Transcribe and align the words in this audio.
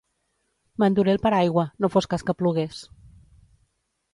M'enduré 0.83 1.13
el 1.13 1.21
paraigua, 1.25 1.65
no 1.85 1.91
fos 1.97 2.09
cas 2.15 2.25
que 2.31 2.35
plogués. 2.43 2.81